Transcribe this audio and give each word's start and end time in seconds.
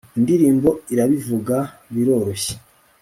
Indirimbo 0.17 0.69
irabivuga 0.93 1.57
biroroshye 1.93 2.53